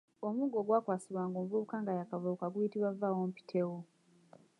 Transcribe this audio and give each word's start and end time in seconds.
Omuggo 0.27 0.57
ogwakwasibwanga 0.59 1.35
omuvubuka 1.37 1.75
nga 1.81 1.91
y'akavubuka 1.97 2.45
guyitibwa 2.53 2.89
vvaawompitewo. 2.93 3.77